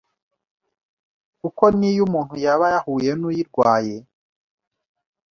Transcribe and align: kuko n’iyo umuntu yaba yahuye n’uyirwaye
kuko 1.39 1.63
n’iyo 1.77 2.01
umuntu 2.07 2.35
yaba 2.45 2.65
yahuye 2.73 3.11
n’uyirwaye 3.19 3.95